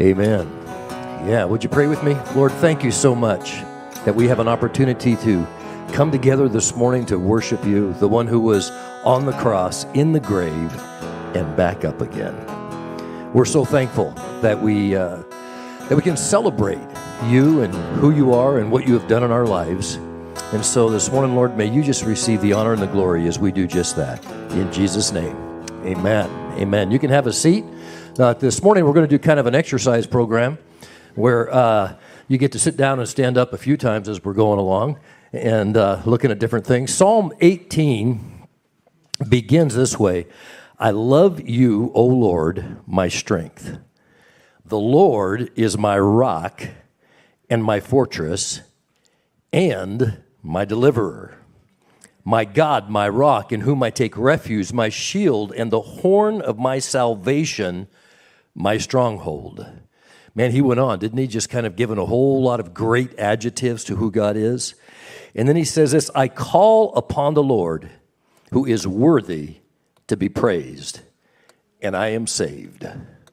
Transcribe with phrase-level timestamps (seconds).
[0.00, 0.50] Amen.
[1.28, 2.16] Yeah, would you pray with me?
[2.34, 3.60] Lord, thank you so much
[4.04, 5.46] that we have an opportunity to
[5.92, 8.70] come together this morning to worship you, the one who was
[9.04, 10.72] on the cross, in the grave,
[11.36, 12.34] and back up again.
[13.34, 15.22] We're so thankful that we uh,
[15.88, 16.80] that we can celebrate
[17.26, 19.96] you and who you are and what you have done in our lives.
[20.52, 23.38] And so this morning, Lord, may you just receive the honor and the glory as
[23.38, 24.24] we do just that.
[24.52, 25.36] In Jesus' name,
[25.84, 26.30] amen.
[26.58, 26.90] Amen.
[26.90, 27.64] You can have a seat.
[28.18, 30.58] Uh, this morning, we're going to do kind of an exercise program
[31.14, 31.96] where uh,
[32.28, 34.98] you get to sit down and stand up a few times as we're going along
[35.32, 36.92] and uh, looking at different things.
[36.92, 38.46] Psalm 18
[39.30, 40.26] begins this way
[40.78, 43.78] I love you, O Lord, my strength.
[44.62, 46.68] The Lord is my rock
[47.48, 48.60] and my fortress
[49.54, 51.38] and my deliverer
[52.24, 56.58] my God, my rock, in whom I take refuge, my shield, and the horn of
[56.58, 57.88] my salvation,
[58.54, 59.66] my stronghold.
[60.34, 61.26] Man, he went on, didn't he?
[61.26, 64.74] Just kind of given a whole lot of great adjectives to who God is.
[65.34, 67.90] And then he says this I call upon the Lord
[68.52, 69.56] who is worthy
[70.08, 71.00] to be praised,
[71.80, 72.86] and I am saved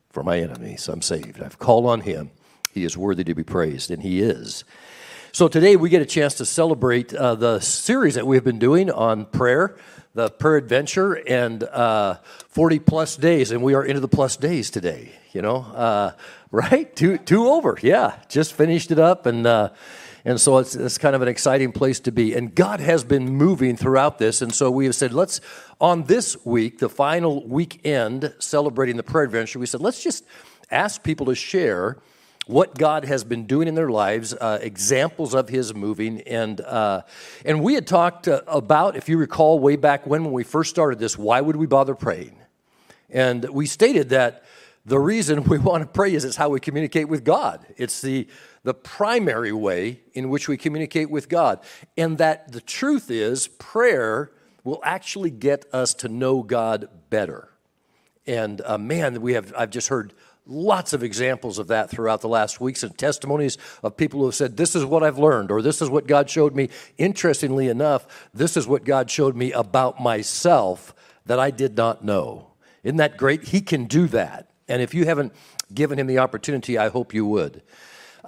[0.09, 0.87] from my enemies.
[0.87, 1.41] I'm saved.
[1.41, 2.31] I've called on him.
[2.73, 4.63] He is worthy to be praised, and he is.
[5.31, 8.89] So today we get a chance to celebrate uh, the series that we've been doing
[8.89, 9.77] on prayer
[10.15, 14.71] the prayer adventure and uh, 40 plus days and we are into the plus days
[14.71, 15.57] today you know?
[15.57, 16.13] Uh,
[16.51, 16.95] right?
[16.95, 18.19] Two, two over yeah.
[18.27, 19.69] Just finished it up and uh,
[20.25, 22.33] and so it's, it's kind of an exciting place to be.
[22.33, 25.41] And god has been moving throughout this and so we have said let's
[25.79, 30.25] on this week the final weekend celebrating the prayer adventure we said let's just
[30.71, 31.99] ask people to share
[32.49, 37.03] what God has been doing in their lives, uh, examples of His moving, and uh,
[37.45, 40.71] and we had talked uh, about, if you recall, way back when when we first
[40.71, 42.35] started this, why would we bother praying?
[43.11, 44.45] And we stated that
[44.83, 47.63] the reason we want to pray is it's how we communicate with God.
[47.77, 48.27] It's the
[48.63, 51.59] the primary way in which we communicate with God,
[51.97, 54.31] and that the truth is prayer
[54.63, 57.49] will actually get us to know God better.
[58.25, 60.15] And uh, man, we have I've just heard
[60.49, 64.35] lots of examples of that throughout the last weeks and testimonies of people who have
[64.35, 66.69] said, This is what I've learned, or this is what God showed me.
[66.97, 70.93] Interestingly enough, this is what God showed me about myself
[71.25, 72.47] that I did not know.
[72.83, 73.43] Isn't that great?
[73.43, 74.49] He can do that.
[74.67, 75.33] And if you haven't
[75.73, 77.61] given him the opportunity, I hope you would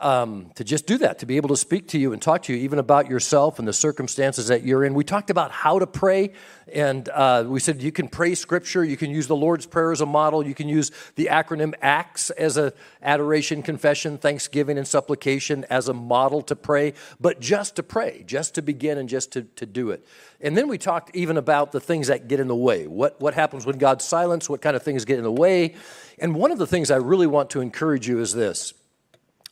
[0.01, 2.53] um, to just do that, to be able to speak to you and talk to
[2.53, 4.93] you even about yourself and the circumstances that you're in.
[4.93, 6.33] We talked about how to pray,
[6.73, 10.01] and uh, we said you can pray scripture, you can use the Lord's Prayer as
[10.01, 15.65] a model, you can use the acronym ACTS as a adoration, confession, thanksgiving, and supplication
[15.69, 19.43] as a model to pray, but just to pray, just to begin and just to,
[19.43, 20.05] to do it.
[20.41, 22.87] And then we talked even about the things that get in the way.
[22.87, 24.49] What, what happens when God's silence?
[24.49, 25.75] What kind of things get in the way?
[26.17, 28.73] And one of the things I really want to encourage you is this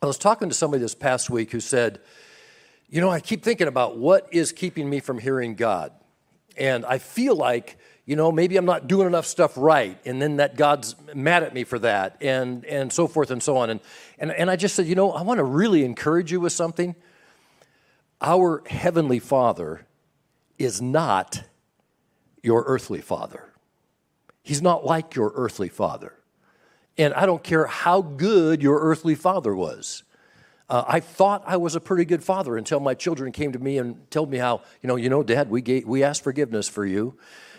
[0.02, 2.00] I was talking to somebody this past week who said,
[2.88, 5.92] You know, I keep thinking about what is keeping me from hearing God.
[6.58, 10.38] And I feel like, you know, maybe I'm not doing enough stuff right, and then
[10.38, 13.70] that God's mad at me for that, and, and so forth and so on.
[13.70, 13.82] And,
[14.18, 16.96] and, and I just said, You know, I want to really encourage you with something.
[18.22, 19.86] Our Heavenly Father
[20.58, 21.44] is not
[22.42, 23.52] your earthly father,
[24.44, 26.19] He's not like your earthly father.
[27.00, 30.04] And I don't care how good your earthly father was.
[30.70, 33.78] Uh, I thought I was a pretty good father until my children came to me
[33.78, 36.86] and told me how, you know, you know, Dad, we gave, we asked forgiveness for
[36.86, 37.18] you,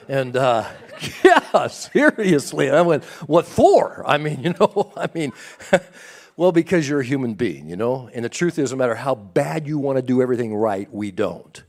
[0.08, 0.68] and uh,
[1.24, 2.68] yeah, seriously.
[2.68, 4.04] And I went, what for?
[4.06, 5.32] I mean, you know, I mean,
[6.36, 8.10] well, because you're a human being, you know.
[8.12, 11.10] And the truth is, no matter how bad you want to do everything right, we
[11.10, 11.64] don't.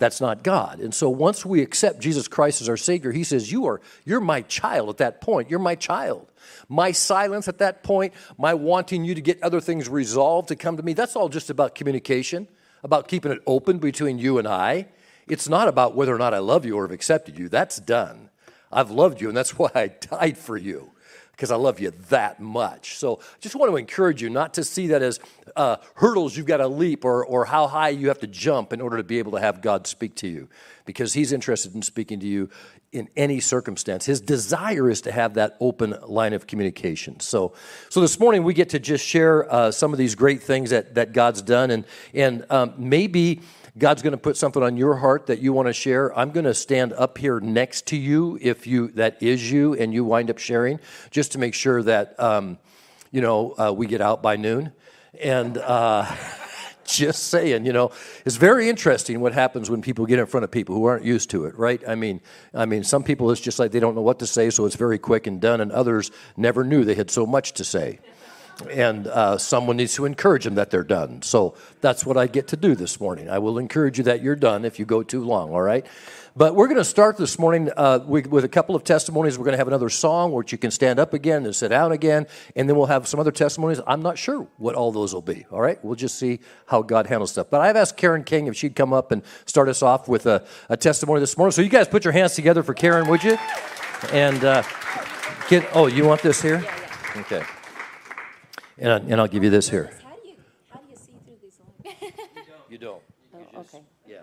[0.00, 0.80] That's not God.
[0.80, 4.20] And so once we accept Jesus Christ as our Savior, He says, "You are, you're
[4.20, 6.26] my child." At that point, you're my child.
[6.68, 10.78] My silence at that point, my wanting you to get other things resolved to come
[10.78, 12.48] to me, that's all just about communication,
[12.82, 14.86] about keeping it open between you and I.
[15.28, 17.50] It's not about whether or not I love you or have accepted you.
[17.50, 18.30] That's done.
[18.72, 20.92] I've loved you, and that's why I died for you
[21.40, 22.98] because I love you that much.
[22.98, 25.18] So I just want to encourage you not to see that as
[25.56, 28.82] uh, hurdles you've got to leap or, or how high you have to jump in
[28.82, 30.50] order to be able to have God speak to you
[30.84, 32.50] because He's interested in speaking to you
[32.92, 34.04] in any circumstance.
[34.04, 37.20] His desire is to have that open line of communication.
[37.20, 37.54] So,
[37.88, 40.96] so this morning we get to just share uh, some of these great things that,
[40.96, 43.40] that God's done and, and um, maybe
[43.80, 46.16] God's going to put something on your heart that you want to share.
[46.16, 49.94] I'm going to stand up here next to you if you that is you and
[49.94, 50.78] you wind up sharing,
[51.10, 52.58] just to make sure that um,
[53.10, 54.72] you know uh, we get out by noon.
[55.18, 56.14] And uh,
[56.84, 57.90] just saying, you know,
[58.26, 61.30] it's very interesting what happens when people get in front of people who aren't used
[61.30, 61.82] to it, right?
[61.88, 62.20] I mean,
[62.52, 64.76] I mean, some people it's just like they don't know what to say, so it's
[64.76, 67.98] very quick and done, and others never knew they had so much to say.
[68.70, 71.22] And uh, someone needs to encourage them that they're done.
[71.22, 73.28] So that's what I get to do this morning.
[73.28, 75.86] I will encourage you that you're done if you go too long, all right?
[76.36, 79.36] But we're going to start this morning uh, with, with, a couple of testimonies.
[79.36, 81.90] We're going to have another song which you can stand up again and sit down
[81.90, 83.80] again, and then we'll have some other testimonies.
[83.84, 85.84] I'm not sure what all those will be, all right?
[85.84, 87.48] We'll just see how God handles stuff.
[87.50, 90.44] But I've asked Karen King if she'd come up and start us off with a,
[90.68, 91.52] a testimony this morning.
[91.52, 93.36] So you guys put your hands together for Karen, would you?
[94.12, 94.62] And uh,
[95.48, 96.64] get, oh, you want this here?
[97.16, 97.42] Okay.
[98.80, 99.90] And, I, and I'll give you this here.
[100.02, 100.34] How do you,
[100.70, 102.14] how do you see through these lines?
[102.70, 103.02] you don't.
[103.34, 103.84] You oh, okay.
[104.08, 104.20] Yeah.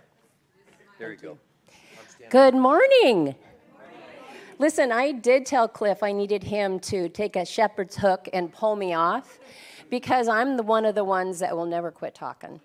[0.97, 1.37] There you go.
[2.31, 3.35] Good morning.
[4.57, 8.75] Listen, I did tell Cliff I needed him to take a shepherd's hook and pull
[8.75, 9.37] me off
[9.91, 12.59] because I'm the one of the ones that will never quit talking.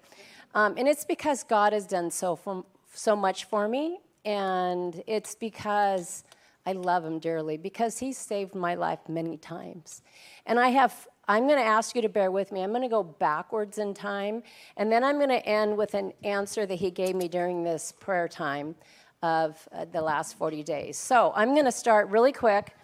[0.55, 2.65] Um, and it's because God has done so, from,
[2.95, 6.25] so much for me, and it's because
[6.65, 10.00] I love him dearly, because he saved my life many times.
[10.47, 12.63] And I have I'm going to ask you to bear with me.
[12.63, 14.43] I'm going to go backwards in time,
[14.77, 17.93] and then I'm going to end with an answer that he gave me during this
[17.93, 18.75] prayer time
[19.23, 20.97] of uh, the last 40 days.
[20.97, 22.75] So I'm going to start really quick,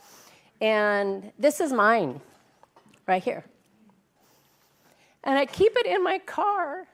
[0.60, 2.20] and this is mine
[3.08, 3.44] right here.
[5.24, 6.86] And I keep it in my car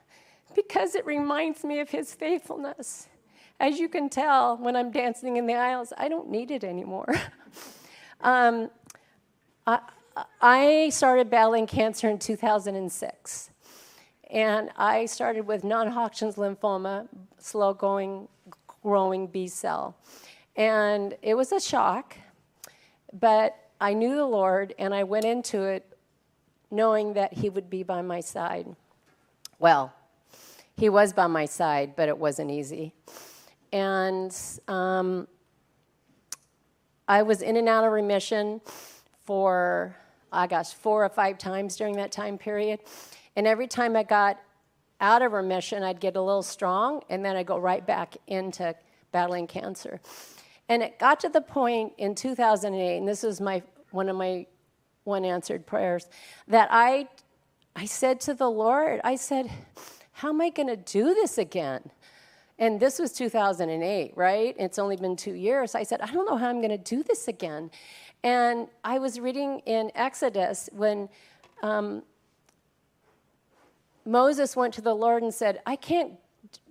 [0.55, 3.09] because it reminds me of his faithfulness.
[3.61, 7.15] As you can tell, when I'm dancing in the aisles, I don't need it anymore.
[8.23, 8.71] um,
[9.67, 9.81] I,
[10.41, 13.51] I started battling cancer in 2006.
[14.31, 17.09] And I started with non Hodgkin's lymphoma,
[17.39, 18.29] slow going,
[18.83, 19.97] growing B cell.
[20.57, 22.17] And it was a shock,
[23.13, 25.97] but I knew the Lord and I went into it
[26.71, 28.75] knowing that He would be by my side.
[29.59, 29.93] Well,
[30.77, 32.93] He was by my side, but it wasn't easy.
[33.73, 34.37] And
[34.69, 35.29] um,
[37.07, 38.61] I was in and out of remission
[39.25, 39.97] for
[40.35, 42.81] I gosh, four or five times during that time period.
[43.37, 44.39] And every time I got
[45.01, 48.75] out of remission, I'd get a little strong, and then I'd go right back into
[49.13, 50.01] battling cancer.
[50.69, 54.47] And it got to the point in 2008, and this was my one of my
[55.05, 56.09] one answered prayers,
[56.49, 57.09] that I
[57.77, 59.51] I said to the Lord, I said,
[60.13, 61.91] How am I going to do this again?
[62.59, 64.55] And this was 2008, right?
[64.59, 65.75] It's only been two years.
[65.75, 67.71] I said, I don't know how I'm going to do this again.
[68.25, 71.11] And I was reading in Exodus when
[71.63, 72.03] um,
[74.07, 76.13] Moses went to the Lord and said, I can't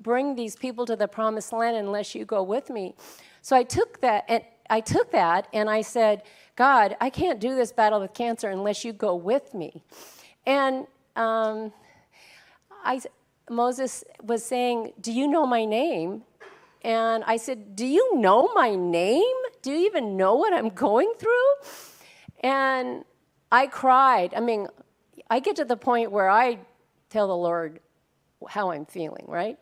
[0.01, 2.95] bring these people to the promised land unless you go with me.
[3.43, 6.23] So I took that and I took that and I said,
[6.55, 9.83] God, I can't do this battle with cancer unless you go with me.
[10.47, 11.71] And um,
[12.83, 12.99] I,
[13.47, 16.23] Moses was saying, Do you know my name?
[16.81, 19.42] And I said, Do you know my name?
[19.63, 21.53] Do you even know what I'm going through?
[22.41, 23.05] And
[23.49, 24.33] I cried.
[24.35, 24.67] I mean,
[25.29, 26.59] I get to the point where I
[27.09, 27.79] tell the Lord
[28.47, 29.57] how I'm feeling, right?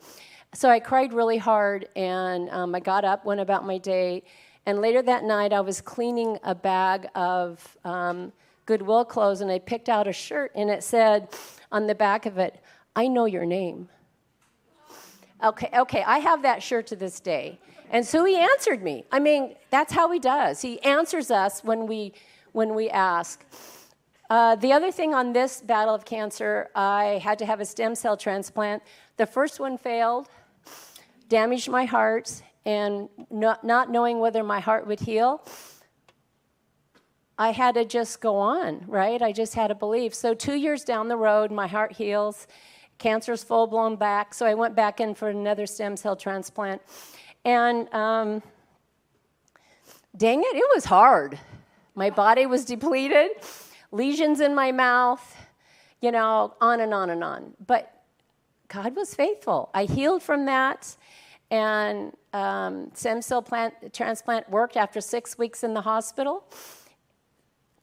[0.56, 4.24] So I cried really hard, and um, I got up, went about my day,
[4.66, 8.34] and later that night I was cleaning a bag of um,
[8.66, 11.30] Goodwill clothes, and I picked out a shirt, and it said
[11.72, 12.60] on the back of it,
[12.96, 13.88] I know your name.
[15.44, 17.60] Okay, okay, I have that shirt to this day.
[17.92, 19.06] And so he answered me.
[19.12, 20.62] I mean, that's how he does.
[20.62, 22.14] He answers us when we
[22.54, 23.46] when we ask.
[24.30, 27.96] Uh, the other thing on this battle of cancer, I had to have a stem
[27.96, 28.82] cell transplant.
[29.18, 30.30] The first one failed,
[31.28, 35.46] damaged my heart, and not, not knowing whether my heart would heal,
[37.38, 39.22] I had to just go on, right?
[39.22, 40.14] I just had to believe.
[40.14, 42.48] So, two years down the road, my heart heals,
[43.02, 44.34] cancer's full blown back.
[44.34, 46.82] So I went back in for another stem cell transplant.
[47.44, 48.44] And um,
[50.16, 51.40] dang it, it was hard.
[51.96, 53.32] My body was depleted,
[53.92, 55.36] lesions in my mouth,
[56.02, 57.54] you know, on and on and on.
[57.66, 57.94] But
[58.68, 59.70] God was faithful.
[59.74, 60.96] I healed from that.
[61.50, 66.46] And um, stem cell plant, transplant worked after six weeks in the hospital.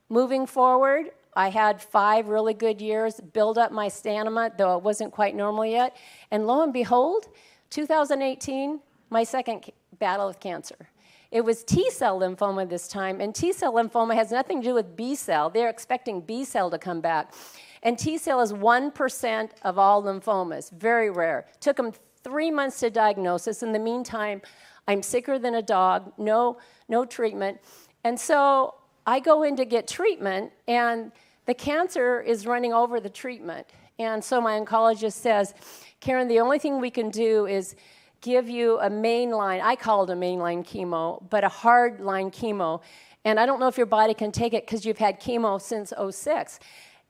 [0.08, 5.12] Moving forward, I had five really good years, build up my stamina, though it wasn't
[5.12, 5.94] quite normal yet.
[6.30, 7.28] And lo and behold,
[7.68, 10.88] 2018, my second battle with cancer.
[11.30, 14.74] It was T cell lymphoma this time, and T cell lymphoma has nothing to do
[14.74, 15.50] with B cell.
[15.50, 17.34] They're expecting B cell to come back.
[17.82, 21.46] And T cell is 1% of all lymphomas, very rare.
[21.60, 21.92] Took them
[22.24, 23.62] three months to diagnosis.
[23.62, 24.42] In the meantime,
[24.86, 27.60] I'm sicker than a dog, no, no treatment.
[28.04, 28.74] And so
[29.06, 31.12] I go in to get treatment, and
[31.44, 33.66] the cancer is running over the treatment.
[33.98, 35.54] And so my oncologist says,
[36.00, 37.76] Karen, the only thing we can do is
[38.20, 42.80] give you a mainline, I call it a mainline chemo, but a hard line chemo.
[43.24, 45.92] And I don't know if your body can take it because you've had chemo since
[45.92, 46.60] 06.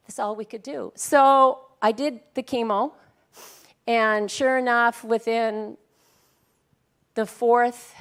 [0.07, 0.93] That's all we could do.
[0.95, 2.93] So I did the chemo,
[3.87, 5.77] and sure enough, within
[7.15, 7.95] the fourth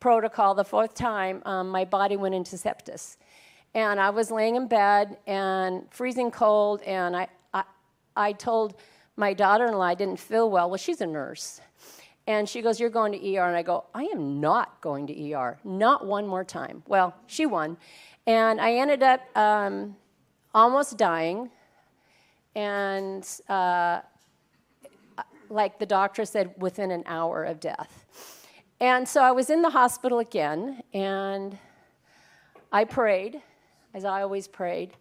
[0.00, 3.16] protocol, the fourth time, um, my body went into sepsis.
[3.74, 7.64] And I was laying in bed and freezing cold, and I, I,
[8.16, 8.76] I told
[9.16, 10.70] my daughter in law I didn't feel well.
[10.70, 11.60] Well, she's a nurse.
[12.26, 13.46] And she goes, You're going to ER.
[13.46, 15.58] And I go, I am not going to ER.
[15.64, 16.82] Not one more time.
[16.86, 17.76] Well, she won.
[18.26, 19.96] And I ended up um,
[20.54, 21.50] almost dying.
[22.54, 24.00] And uh,
[25.50, 28.04] like the doctor said, within an hour of death.
[28.80, 31.56] And so I was in the hospital again, and
[32.70, 33.40] I prayed,
[33.94, 34.92] as I always prayed.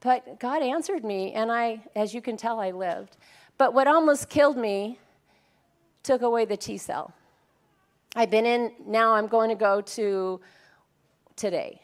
[0.00, 3.18] But God answered me, and I, as you can tell, I lived.
[3.58, 4.98] But what almost killed me
[6.02, 7.12] took away the T cell.
[8.14, 10.40] I've been in, now I'm going to go to
[11.36, 11.80] today.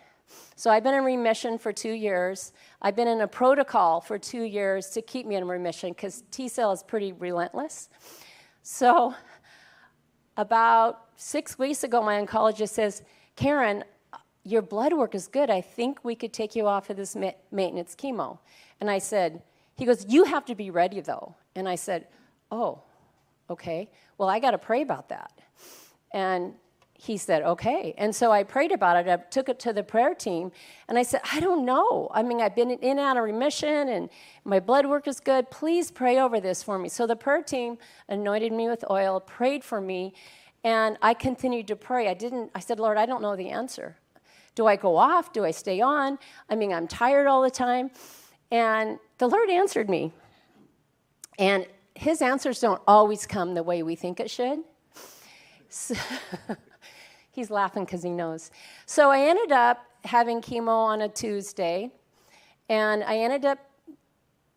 [0.56, 2.52] So I've been in remission for two years.
[2.82, 6.48] I've been in a protocol for two years to keep me in remission because T
[6.48, 7.88] cell is pretty relentless.
[8.62, 9.14] So
[10.37, 13.02] about six weeks ago, my oncologist says,
[13.37, 13.84] Karen,
[14.44, 15.48] your blood work is good.
[15.48, 18.38] I think we could take you off of this ma- maintenance chemo.
[18.80, 19.42] And I said,
[19.76, 21.34] he goes, you have to be ready though.
[21.54, 22.08] And I said,
[22.50, 22.82] oh,
[23.50, 23.90] okay.
[24.17, 25.33] Well, I got to pray about that.
[26.12, 26.55] And
[27.00, 27.95] he said, okay.
[27.97, 29.09] And so I prayed about it.
[29.09, 30.50] I took it to the prayer team.
[30.88, 32.09] And I said, I don't know.
[32.12, 34.11] I mean, I've been in and out of remission and
[34.45, 35.49] my blood work is good.
[35.49, 36.88] Please pray over this for me.
[36.88, 37.78] So the prayer team
[38.09, 40.12] anointed me with oil, prayed for me.
[40.64, 42.09] And I continued to pray.
[42.09, 43.97] I didn't, I said, Lord, I don't know the answer.
[44.57, 45.33] Do I go off?
[45.33, 46.19] Do I stay on?
[46.50, 47.93] I mean, I'm tired all the time.
[48.50, 50.12] And the Lord answered me.
[51.38, 51.64] And
[51.99, 54.61] his answers don't always come the way we think it should.
[55.69, 55.97] So
[57.33, 58.52] he's laughing because he knows.
[58.87, 61.90] So I ended up having chemo on a Tuesday,
[62.69, 63.59] and I ended up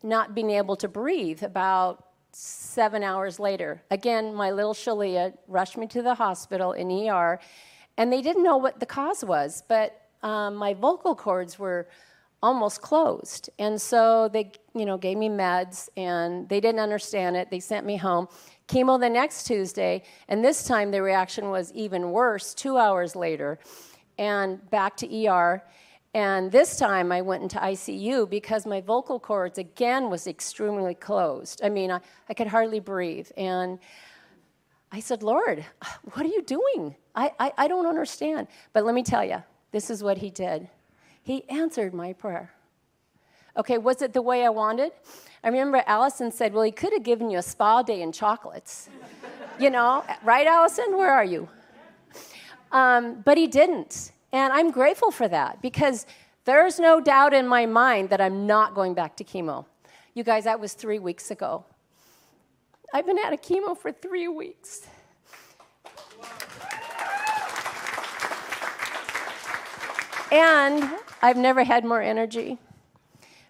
[0.04, 3.82] not being able to breathe about seven hours later.
[3.90, 7.40] Again, my little Shalia rushed me to the hospital in ER,
[7.96, 11.88] and they didn't know what the cause was, but um, my vocal cords were
[12.42, 13.50] almost closed.
[13.58, 17.50] And so they, you know, gave me meds and they didn't understand it.
[17.50, 18.28] They sent me home.
[18.68, 23.58] Chemo the next Tuesday, and this time the reaction was even worse 2 hours later
[24.18, 25.62] and back to ER.
[26.14, 31.60] And this time I went into ICU because my vocal cords again was extremely closed.
[31.64, 33.28] I mean, I, I could hardly breathe.
[33.36, 33.78] And
[34.90, 35.64] I said, Lord,
[36.12, 36.94] what are you doing?
[37.14, 38.48] I, I, I don't understand.
[38.72, 40.68] But let me tell you, this is what he did.
[41.22, 42.52] He answered my prayer.
[43.56, 44.92] Okay, was it the way I wanted?
[45.44, 48.88] I remember Allison said, Well, he could have given you a spa day and chocolates.
[49.58, 50.96] you know, right, Allison?
[50.96, 51.48] Where are you?
[52.70, 54.12] Um, but he didn't.
[54.32, 56.06] And I'm grateful for that because
[56.44, 59.66] there's no doubt in my mind that I'm not going back to chemo.
[60.14, 61.64] You guys, that was three weeks ago.
[62.94, 64.86] I've been out of chemo for three weeks.
[70.32, 70.88] And
[71.20, 72.56] I've never had more energy.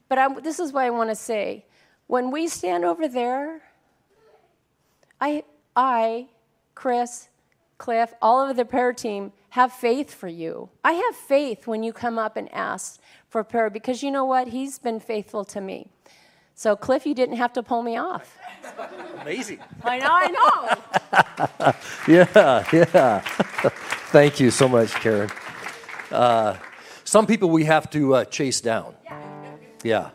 [0.09, 1.65] But I, this is what I want to say.
[2.09, 3.63] When we stand over there,
[5.21, 5.45] I,
[5.77, 6.27] I,
[6.75, 7.29] Chris,
[7.79, 10.71] Cliff, all of the prayer team have faith for you.
[10.83, 14.49] I have faith when you come up and ask for prayer because you know what?
[14.49, 15.89] He's been faithful to me.
[16.57, 18.37] So, Cliff, you didn't have to pull me off.
[19.21, 19.61] Amazing.
[19.85, 20.29] I know, I
[21.69, 21.75] know.
[22.13, 23.21] yeah, yeah.
[24.11, 25.31] Thank you so much, Karen.
[26.11, 26.57] Uh,
[27.13, 28.95] some people we have to uh, chase down.
[29.85, 30.13] Yeah.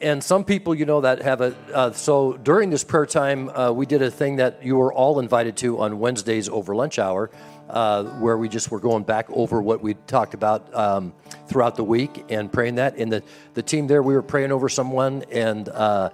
[0.00, 1.56] And some people, you know, that have a.
[1.74, 5.18] Uh, so during this prayer time, uh, we did a thing that you were all
[5.18, 7.32] invited to on Wednesdays over lunch hour,
[7.68, 11.12] uh, where we just were going back over what we talked about um,
[11.48, 12.96] throughout the week and praying that.
[12.96, 13.24] And the,
[13.54, 16.10] the team there, we were praying over someone, and uh,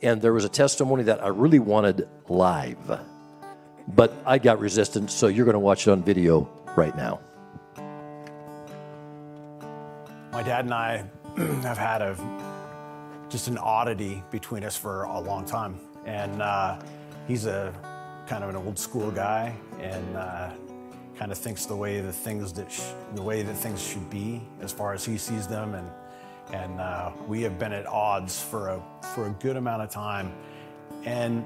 [0.00, 3.00] and there was a testimony that I really wanted live,
[3.88, 5.12] but I got resistance.
[5.12, 7.18] So you're going to watch it on video right now.
[10.32, 11.04] My dad and I
[11.36, 12.16] have had a
[13.28, 16.80] just an oddity between us for a long time, and uh,
[17.28, 17.74] he's a
[18.26, 20.50] kind of an old school guy, and uh,
[21.16, 24.40] kind of thinks the way the things that sh- the way that things should be
[24.62, 25.90] as far as he sees them, and
[26.54, 28.82] and uh, we have been at odds for a
[29.14, 30.32] for a good amount of time,
[31.04, 31.44] and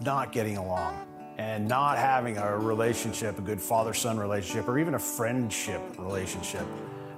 [0.00, 0.98] not getting along
[1.36, 6.66] and not having a relationship, a good father son relationship, or even a friendship relationship.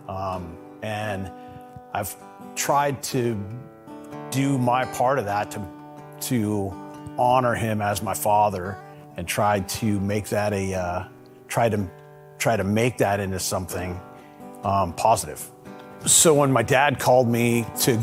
[0.08, 0.56] Um,
[0.86, 1.30] and
[1.92, 2.14] I've
[2.54, 3.38] tried to
[4.30, 5.66] do my part of that to,
[6.28, 6.72] to
[7.18, 8.78] honor him as my father
[9.16, 11.08] and tried to make that a, uh,
[11.48, 11.90] try to,
[12.38, 14.00] try to make that into something
[14.62, 15.50] um, positive.
[16.04, 17.98] So when my dad called me to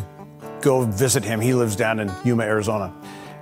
[0.63, 1.41] go visit him.
[1.41, 2.93] He lives down in Yuma, Arizona.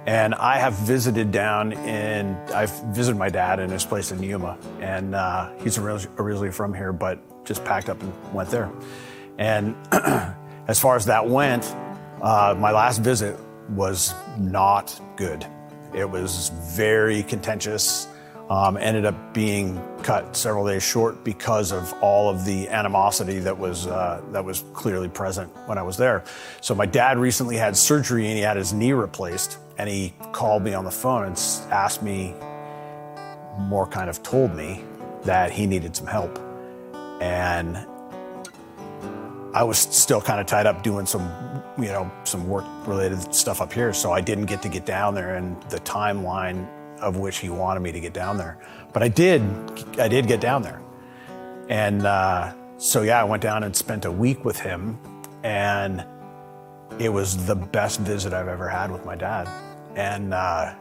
[0.08, 4.58] And I have visited down in, I've visited my dad in his place in Yuma.
[4.80, 8.72] And uh, he's originally from here, but just packed up and went there.
[9.42, 9.76] And
[10.68, 11.66] as far as that went,
[12.22, 15.48] uh, my last visit was not good.
[15.96, 18.08] It was very contentious.
[18.52, 23.58] Um, ended up being cut several days short because of all of the animosity that
[23.58, 26.24] was uh, that was clearly present when I was there.
[26.60, 30.64] So my dad recently had surgery and he had his knee replaced, and he called
[30.64, 31.38] me on the phone and
[31.72, 32.36] asked me,
[33.58, 34.84] more kind of told me
[35.24, 36.38] that he needed some help,
[37.22, 37.88] and
[39.54, 41.24] I was still kind of tied up doing some
[41.78, 45.16] you know some work related stuff up here, so I didn't get to get down
[45.16, 46.68] there, and the timeline
[47.02, 48.58] of which he wanted me to get down there.
[48.94, 49.42] But I did,
[50.00, 50.82] I did get down there.
[51.68, 54.98] And uh, so, yeah, I went down and spent a week with him.
[55.44, 56.06] And
[57.00, 59.50] it was the best visit I've ever had with my dad.
[59.96, 60.74] And uh,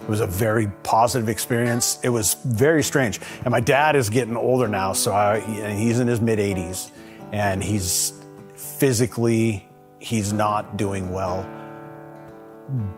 [0.00, 2.00] it was a very positive experience.
[2.02, 3.20] It was very strange.
[3.44, 5.40] And my dad is getting older now, so I,
[5.74, 6.90] he's in his mid 80s.
[7.32, 8.12] And he's
[8.54, 11.48] physically, he's not doing well.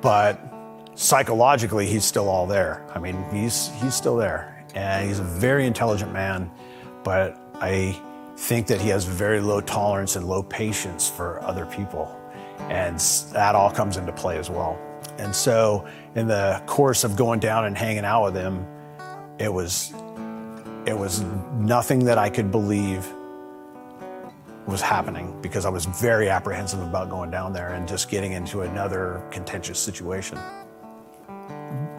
[0.00, 0.40] But
[0.94, 2.84] psychologically, he's still all there.
[2.94, 6.50] I mean, he's he's still there, and he's a very intelligent man.
[7.02, 8.00] But I
[8.36, 12.20] think that he has very low tolerance and low patience for other people,
[12.58, 12.98] and
[13.32, 14.78] that all comes into play as well.
[15.18, 18.66] And so, in the course of going down and hanging out with him,
[19.38, 19.92] it was
[20.86, 21.22] it was
[21.58, 23.06] nothing that I could believe
[24.66, 28.62] was happening because I was very apprehensive about going down there and just getting into
[28.62, 30.38] another contentious situation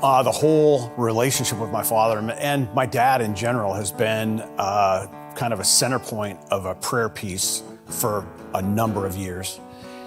[0.01, 5.07] uh, the whole relationship with my father and my dad in general has been uh,
[5.35, 9.59] kind of a center point of a prayer piece for a number of years.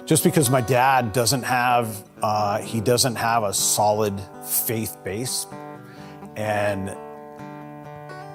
[0.04, 5.46] Just because my dad doesn't have, uh, he doesn't have a solid faith base,
[6.37, 6.96] and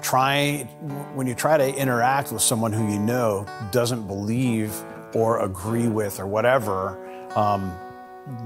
[0.03, 0.57] try
[1.15, 4.75] when you try to interact with someone who you know doesn't believe
[5.15, 6.99] or agree with or whatever.
[7.37, 7.73] Um,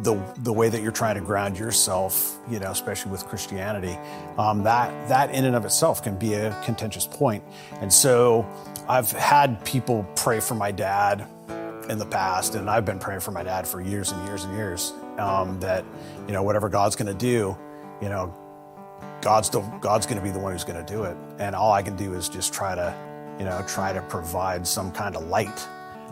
[0.02, 3.96] the the way that you're trying to ground yourself, you know, especially with Christianity,
[4.38, 7.43] um, that that in and of itself can be a contentious point.
[7.74, 8.48] And so,
[8.88, 11.28] I've had people pray for my dad
[11.89, 14.56] in the past, and I've been praying for my dad for years and years and
[14.56, 14.93] years.
[15.20, 15.86] Um, that
[16.26, 17.56] you know, whatever God's going to do,
[18.02, 18.34] you know,
[19.21, 21.71] God's the, God's going to be the one who's going to do it, and all
[21.71, 22.95] I can do is just try to,
[23.39, 25.67] you know, try to provide some kind of light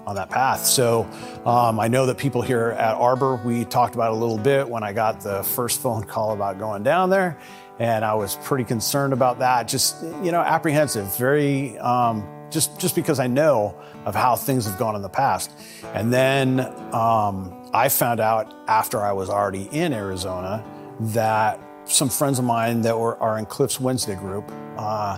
[0.05, 0.65] on that path.
[0.65, 1.03] So
[1.45, 4.83] um, I know that people here at Arbor, we talked about a little bit when
[4.83, 7.37] I got the first phone call about going down there.
[7.79, 12.95] And I was pretty concerned about that, just, you know, apprehensive, very, um, just, just
[12.95, 15.51] because I know of how things have gone in the past.
[15.93, 16.59] And then
[16.93, 20.63] um, I found out after I was already in Arizona
[20.99, 25.17] that some friends of mine that were, are in Cliff's Wednesday group, uh,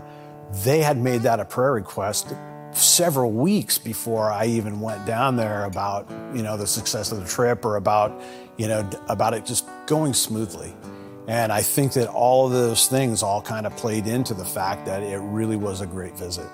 [0.63, 2.33] they had made that a prayer request
[2.71, 7.27] several weeks before I even went down there about, you know, the success of the
[7.27, 8.21] trip or about,
[8.57, 10.75] you know, about it just going smoothly.
[11.27, 14.85] And I think that all of those things all kind of played into the fact
[14.85, 16.47] that it really was a great visit.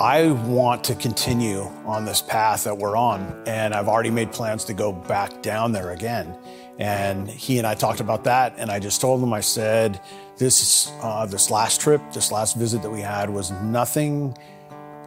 [0.00, 4.64] I want to continue on this path that we're on, and I've already made plans
[4.64, 6.36] to go back down there again.
[6.78, 10.00] And he and I talked about that, and I just told him, I said,
[10.36, 14.36] this uh, this last trip, this last visit that we had was nothing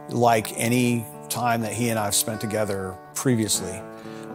[0.08, 3.82] like any time that he and I've spent together previously.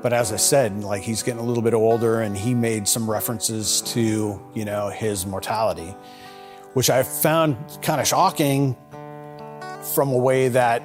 [0.03, 3.09] But as I said, like he's getting a little bit older, and he made some
[3.09, 5.95] references to you know his mortality,
[6.73, 8.77] which I found kind of shocking
[9.95, 10.83] from a way that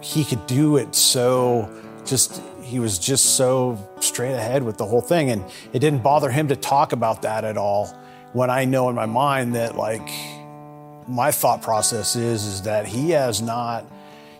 [0.00, 1.68] he could do it so
[2.04, 5.30] just he was just so straight ahead with the whole thing.
[5.30, 7.86] And it didn't bother him to talk about that at all
[8.32, 10.08] when I know in my mind that, like,
[11.08, 13.86] my thought process is, is that he has not,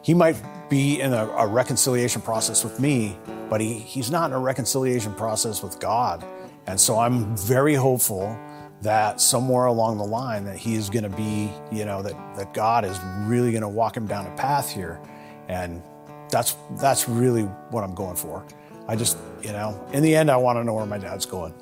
[0.03, 0.37] he might
[0.69, 3.17] be in a, a reconciliation process with me,
[3.49, 6.25] but he, he's not in a reconciliation process with God.
[6.67, 8.37] And so I'm very hopeful
[8.83, 12.53] that somewhere along the line that he is going to be, you know, that, that
[12.53, 15.01] God is really going to walk him down a path here
[15.49, 15.83] and
[16.31, 18.45] that's that's really what I'm going for.
[18.89, 21.55] I just, you know, in the end, I want to know where my dad's going.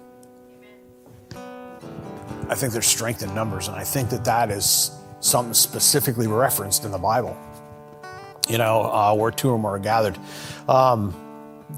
[2.48, 6.84] I think there's strength in numbers, and I think that that is something specifically referenced
[6.84, 7.36] in the Bible.
[8.48, 10.18] You know, uh, where two or more are gathered,
[10.68, 11.14] um,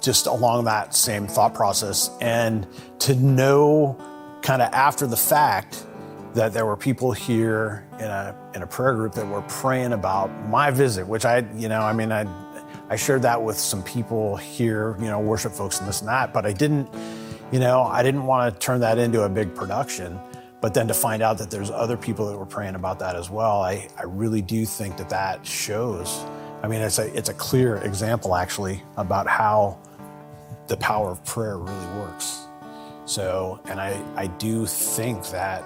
[0.02, 2.66] just along that same thought process, and
[3.00, 3.96] to know,
[4.42, 5.86] kind of after the fact,
[6.34, 10.28] that there were people here in a in a prayer group that were praying about
[10.48, 12.24] my visit, which I, you know, I mean, I
[12.88, 16.32] I shared that with some people here, you know, worship folks and this and that,
[16.32, 16.88] but I didn't,
[17.50, 20.18] you know, I didn't want to turn that into a big production.
[20.60, 23.28] But then to find out that there's other people that were praying about that as
[23.28, 26.24] well, I, I really do think that that shows.
[26.62, 29.78] I mean, it's a, it's a clear example actually about how
[30.68, 32.46] the power of prayer really works.
[33.04, 35.62] So, and I, I do think that,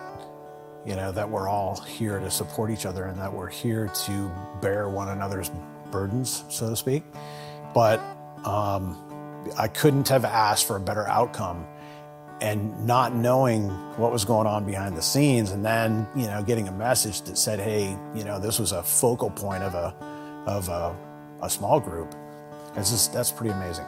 [0.85, 4.31] you know, that we're all here to support each other and that we're here to
[4.61, 5.51] bear one another's
[5.91, 7.05] burdens, so to speak.
[7.75, 8.01] But
[8.45, 8.97] um,
[9.59, 11.67] I couldn't have asked for a better outcome.
[12.43, 16.69] And not knowing what was going on behind the scenes, and then you know getting
[16.69, 19.95] a message that said, "Hey, you know this was a focal point of a
[20.47, 20.97] of a,
[21.43, 22.15] a small group."
[22.77, 23.85] It's just that's pretty amazing.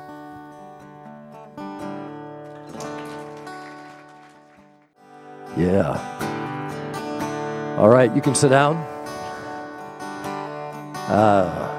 [5.57, 5.99] Yeah.
[7.79, 8.77] All right, you can sit down.
[11.09, 11.72] Uh,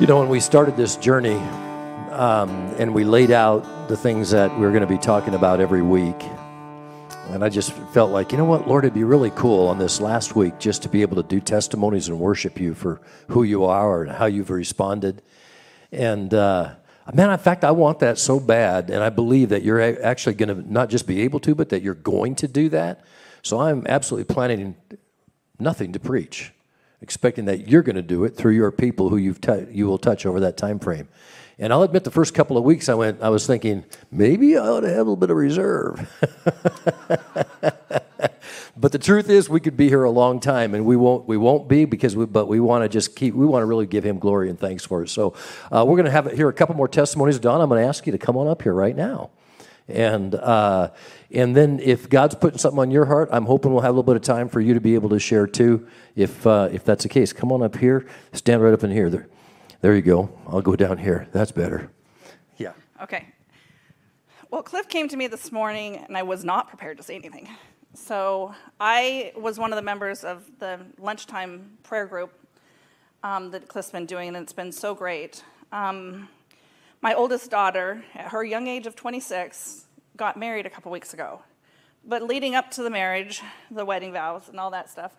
[0.00, 1.36] you know, when we started this journey
[2.10, 5.60] um, and we laid out the things that we are going to be talking about
[5.60, 6.16] every week,
[7.28, 10.00] and I just felt like, you know what, Lord, it'd be really cool on this
[10.00, 13.66] last week just to be able to do testimonies and worship you for who you
[13.66, 15.20] are and how you've responded.
[15.92, 16.76] And, uh,
[17.12, 20.48] Man, in fact, I want that so bad, and I believe that you're actually going
[20.48, 23.04] to not just be able to, but that you're going to do that.
[23.42, 24.76] So I'm absolutely planning
[25.58, 26.52] nothing to preach,
[27.02, 30.26] expecting that you're going to do it through your people who you've you will touch
[30.26, 31.08] over that time frame.
[31.60, 34.66] And I'll admit, the first couple of weeks, I went, I was thinking maybe I
[34.66, 36.10] ought to have a little bit of reserve.
[38.78, 41.28] but the truth is, we could be here a long time, and we won't.
[41.28, 42.24] We won't be because we.
[42.24, 43.34] But we want to just keep.
[43.34, 45.10] We want to really give Him glory and thanks for it.
[45.10, 45.34] So
[45.70, 47.38] uh, we're going to have here a couple more testimonies.
[47.38, 49.28] Don, I'm going to ask you to come on up here right now,
[49.86, 50.92] and uh,
[51.32, 54.02] and then if God's putting something on your heart, I'm hoping we'll have a little
[54.02, 55.86] bit of time for you to be able to share too.
[56.16, 58.06] If uh, if that's the case, come on up here.
[58.32, 59.10] Stand right up in here.
[59.10, 59.28] There.
[59.80, 60.30] There you go.
[60.46, 61.28] I'll go down here.
[61.32, 61.90] That's better.
[62.58, 62.72] Yeah.
[63.02, 63.28] Okay.
[64.50, 67.48] Well, Cliff came to me this morning, and I was not prepared to say anything.
[67.94, 72.32] So I was one of the members of the lunchtime prayer group
[73.22, 75.44] um, that Cliff's been doing, and it's been so great.
[75.72, 76.28] Um,
[77.00, 79.86] my oldest daughter, at her young age of 26,
[80.20, 81.40] got married a couple weeks ago.
[82.04, 85.12] But leading up to the marriage, the wedding vows, and all that stuff,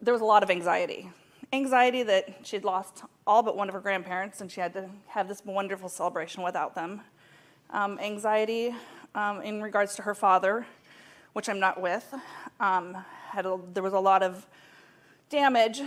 [0.00, 1.10] there was a lot of anxiety.
[1.52, 5.26] Anxiety that she'd lost all but one of her grandparents, and she had to have
[5.26, 7.00] this wonderful celebration without them.
[7.70, 8.72] Um, anxiety
[9.16, 10.64] um, in regards to her father,
[11.32, 12.14] which I'm not with.
[12.60, 12.96] Um,
[13.30, 14.46] had a, there was a lot of
[15.28, 15.82] damage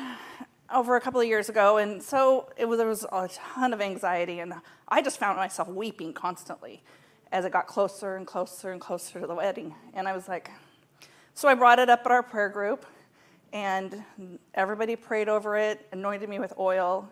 [0.74, 3.80] over a couple of years ago, and so it was, there was a ton of
[3.80, 4.54] anxiety, and
[4.90, 6.84] I just found myself weeping constantly
[7.32, 9.76] as it got closer and closer and closer to the wedding.
[9.94, 10.50] And I was like,
[11.34, 12.86] so I brought it up at our prayer group,
[13.54, 14.04] and
[14.54, 17.10] everybody prayed over it, anointed me with oil,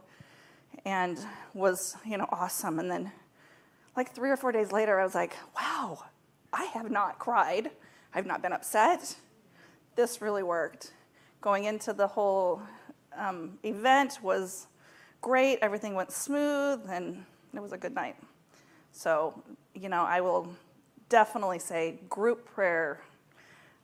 [0.85, 1.19] and
[1.53, 2.79] was, you know, awesome.
[2.79, 3.11] And then,
[3.95, 6.03] like three or four days later, I was like, wow,
[6.51, 7.71] I have not cried.
[8.13, 9.15] I've not been upset.
[9.95, 10.91] This really worked.
[11.41, 12.61] Going into the whole
[13.17, 14.67] um, event was
[15.21, 15.59] great.
[15.61, 18.15] Everything went smooth, and it was a good night.
[18.95, 20.47] So, you know, I will
[21.09, 23.01] definitely say group prayer.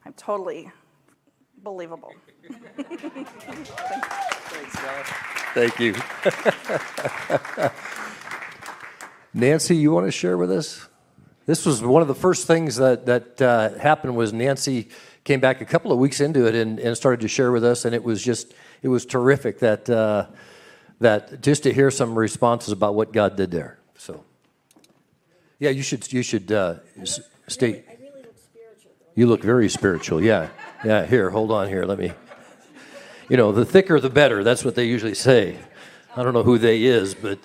[0.06, 0.72] I'm totally
[1.62, 2.14] believable.
[4.48, 4.78] Thanks,
[5.54, 5.96] Thank you.
[9.34, 10.88] Nancy, you want to share with us?
[11.46, 14.16] This was one of the first things that that uh, happened.
[14.16, 14.88] Was Nancy
[15.26, 17.84] came back a couple of weeks into it and, and started to share with us,
[17.84, 20.28] and it was just it was terrific that uh,
[21.00, 23.78] that just to hear some responses about what God did there.
[23.98, 24.24] So,
[25.62, 26.76] yeah, you should you should uh,
[27.48, 27.86] stay.
[29.16, 30.22] You look very spiritual.
[30.22, 30.50] Yeah,
[30.84, 31.06] yeah.
[31.06, 31.70] Here, hold on.
[31.70, 32.12] Here, let me
[33.32, 34.44] you know, the thicker the better.
[34.44, 35.58] That's what they usually say.
[36.18, 37.40] I don't know who they is, but.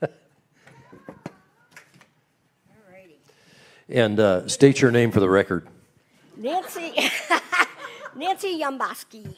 [3.88, 5.66] and uh, state your name for the record.
[6.36, 6.94] Nancy,
[8.14, 9.34] Nancy Yamboski.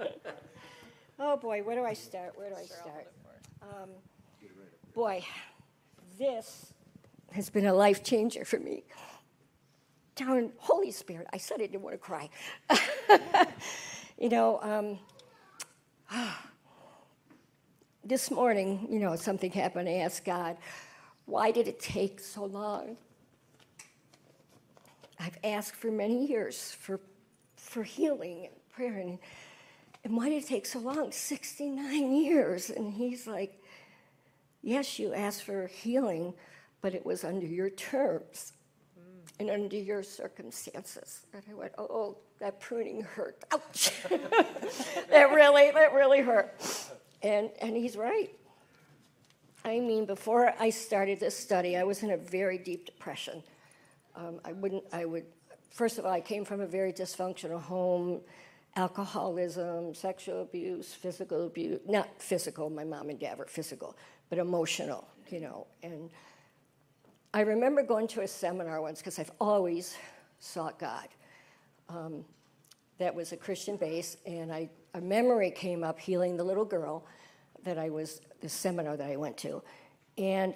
[1.20, 2.36] oh boy, where do I start?
[2.36, 3.06] Where do I start?
[3.62, 3.90] Um,
[4.94, 5.24] boy,
[6.18, 6.72] this
[7.32, 8.84] has been a life changer for me
[10.18, 11.28] darn Holy Spirit.
[11.32, 12.28] I said I didn't want to cry.
[14.18, 14.98] you know,
[16.10, 16.28] um,
[18.04, 19.88] this morning, you know, something happened.
[19.88, 20.56] I asked God,
[21.26, 22.96] why did it take so long?
[25.20, 27.00] I've asked for many years for,
[27.56, 29.18] for healing and prayer, and,
[30.04, 31.12] and why did it take so long?
[31.12, 32.70] 69 years.
[32.70, 33.62] And he's like,
[34.62, 36.34] Yes, you asked for healing,
[36.80, 38.52] but it was under your terms
[39.38, 41.26] and under your circumstances.
[41.32, 43.44] And I went, oh, that pruning hurt.
[43.52, 43.92] Ouch.
[45.10, 46.54] that really, that really hurt.
[47.22, 48.30] And, and he's right.
[49.64, 53.42] I mean, before I started this study, I was in a very deep depression.
[54.16, 55.26] Um, I wouldn't, I would,
[55.70, 58.20] first of all, I came from a very dysfunctional home,
[58.76, 63.96] alcoholism, sexual abuse, physical abuse, not physical, my mom and dad were physical,
[64.28, 65.66] but emotional, you know.
[65.82, 66.10] And
[67.32, 69.96] I remember going to a seminar once because I've always
[70.40, 71.08] sought God.
[71.88, 72.24] Um,
[72.98, 77.06] that was a Christian base, and I, a memory came up healing the little girl
[77.64, 79.62] that I was, the seminar that I went to.
[80.16, 80.54] And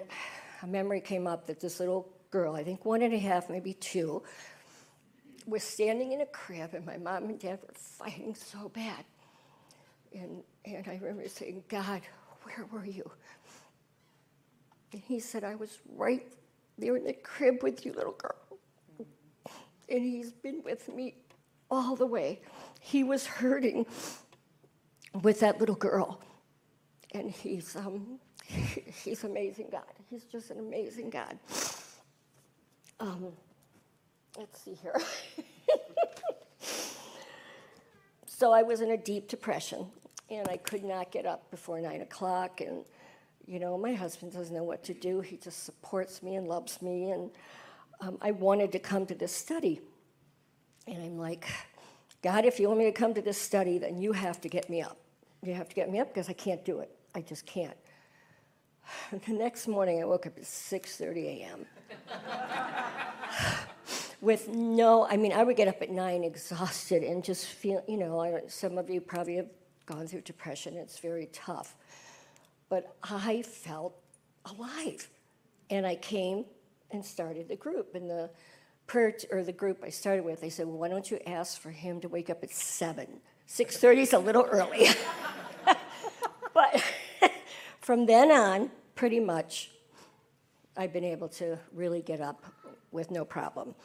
[0.61, 3.73] a memory came up that this little girl, I think one and a half, maybe
[3.75, 4.23] two,
[5.45, 9.05] was standing in a crib, and my mom and dad were fighting so bad.
[10.13, 12.01] And, and I remember saying, God,
[12.43, 13.09] where were you?
[14.93, 16.25] And he said, I was right
[16.77, 18.35] there in the crib with you, little girl.
[19.89, 21.15] And he's been with me
[21.69, 22.41] all the way.
[22.79, 23.87] He was hurting
[25.21, 26.21] with that little girl.
[27.13, 29.81] And he's, um, he's amazing God.
[30.09, 31.37] He's just an amazing God.
[32.99, 33.33] Um,
[34.37, 34.99] let's see here.
[38.27, 39.87] so I was in a deep depression,
[40.29, 42.61] and I could not get up before nine o'clock.
[42.61, 42.85] And
[43.45, 45.21] you know, my husband doesn't know what to do.
[45.21, 47.11] He just supports me and loves me.
[47.11, 47.31] And
[48.01, 49.81] um, I wanted to come to this study.
[50.87, 51.47] And I'm like,
[52.21, 54.69] God, if you want me to come to this study, then you have to get
[54.69, 54.97] me up.
[55.41, 56.95] You have to get me up because I can't do it.
[57.13, 57.77] I just can't.
[59.25, 61.65] The next morning, I woke up at 6:30 a.m.
[64.21, 67.97] with no, I mean, I would get up at nine, exhausted, and just feel, you
[67.97, 69.49] know, some of you probably have
[69.85, 70.75] gone through depression.
[70.75, 71.75] It's very tough,
[72.73, 73.93] but I felt
[74.45, 75.07] alive,
[75.69, 76.45] and I came
[76.89, 78.31] and started the group, and the
[78.87, 81.69] prayer or the group I started with, they said, well, why don't you ask for
[81.69, 83.05] him to wake up at 7?
[83.47, 84.87] 6.30 is a little early.
[86.55, 86.83] but
[87.79, 89.69] from then on, pretty much,
[90.75, 92.43] I've been able to really get up
[92.89, 93.75] with no problem.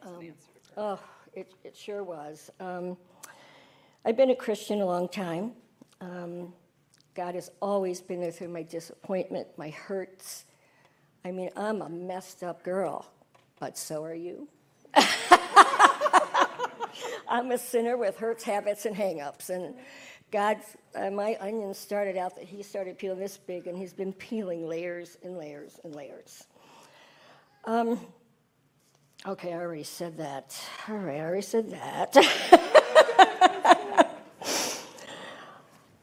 [0.00, 0.32] Um,
[0.78, 0.98] oh,
[1.34, 2.50] it, it sure was.
[2.60, 2.96] Um,
[4.06, 5.52] I've been a Christian a long time.
[6.00, 6.54] Um,
[7.14, 10.44] God has always been there through my disappointment, my hurts.
[11.24, 13.10] I mean, I'm a messed up girl
[13.64, 14.46] but so are you.
[17.26, 19.48] I'm a sinner with hurts, habits, and hangups.
[19.48, 19.74] And
[20.30, 20.58] God,
[20.94, 24.68] uh, my onion started out that he started peeling this big, and he's been peeling
[24.68, 26.46] layers and layers and layers.
[27.64, 27.98] Um,
[29.26, 30.60] okay, I already said that.
[30.88, 33.50] All right, I already said that.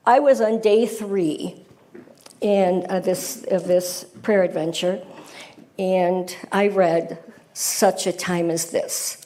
[0.06, 1.64] I was on day three
[2.42, 5.06] and uh, this of this prayer adventure,
[5.78, 7.20] and I read
[7.54, 9.26] such a time as this.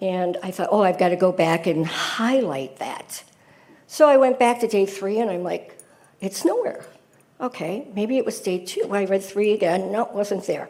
[0.00, 3.24] And I thought, oh, I've got to go back and highlight that.
[3.86, 5.78] So I went back to day three and I'm like,
[6.20, 6.84] it's nowhere.
[7.40, 8.92] Okay, maybe it was day two.
[8.92, 9.90] I read three again.
[9.92, 10.68] No, it wasn't there.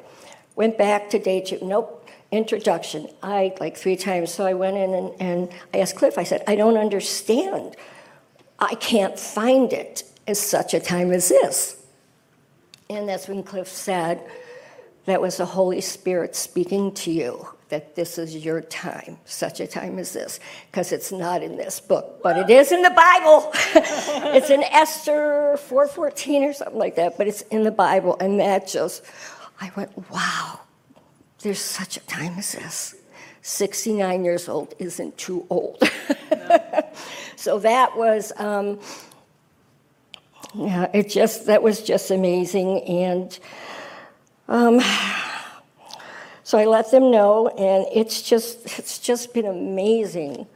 [0.55, 1.59] Went back to day two.
[1.63, 2.09] Nope.
[2.31, 3.09] Introduction.
[3.23, 4.33] I like three times.
[4.33, 7.77] So I went in and, and I asked Cliff, I said, I don't understand.
[8.71, 11.77] I can't find it at such a time as this.
[12.91, 14.25] And that's when Cliff said,
[15.07, 19.67] that was the Holy Spirit speaking to you that this is your time, such a
[19.67, 20.39] time as this,
[20.71, 23.51] because it's not in this book, but it is in the Bible.
[24.35, 28.69] it's in Esther 4:14 or something like that, but it's in the Bible, and that
[28.69, 29.03] just,
[29.61, 30.61] I went, wow,
[31.41, 32.95] there's such a time as this.
[33.43, 35.83] 69 years old isn't too old.
[37.37, 38.79] so that was, um,
[40.55, 43.39] yeah, it just that was just amazing, and.
[44.47, 44.81] Um,
[46.47, 50.47] so I let them know, and it's just it's just been amazing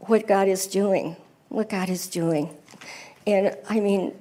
[0.00, 1.16] what God is doing,
[1.48, 2.50] what God is doing,
[3.24, 4.12] and I mean,